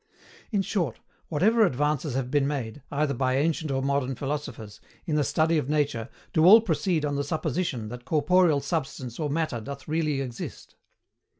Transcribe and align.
In 0.51 0.63
short, 0.63 0.99
whatever 1.27 1.63
advances 1.63 2.15
have 2.15 2.31
been 2.31 2.47
made, 2.47 2.81
either 2.91 3.13
by 3.13 3.35
ancient 3.37 3.69
or 3.69 3.83
modern 3.83 4.15
philosophers, 4.15 4.81
in 5.05 5.15
the 5.15 5.23
study 5.23 5.59
of 5.59 5.69
nature 5.69 6.09
do 6.33 6.43
all 6.43 6.59
proceed 6.59 7.05
on 7.05 7.17
the 7.17 7.23
supposition 7.23 7.89
that 7.89 8.03
corporeal 8.03 8.61
substance 8.61 9.19
or 9.19 9.29
Matter 9.29 9.61
doth 9.61 9.87
really 9.87 10.19
exist. 10.19 10.73